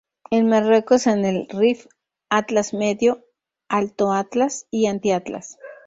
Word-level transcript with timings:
En 0.31 0.49
Marruecos 0.49 1.05
en 1.05 1.25
el 1.25 1.45
Rif, 1.47 1.85
Atlas 2.27 2.73
Medio, 2.73 3.23
Alto 3.69 4.13
Atlas 4.13 4.65
y 4.71 4.87
Anti-Atlas. 4.87 5.59